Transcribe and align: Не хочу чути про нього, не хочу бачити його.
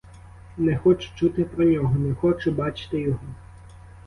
Не 0.57 0.77
хочу 0.77 1.09
чути 1.15 1.43
про 1.43 1.65
нього, 1.65 1.95
не 1.95 2.15
хочу 2.15 2.51
бачити 2.51 3.01
його. 3.01 3.19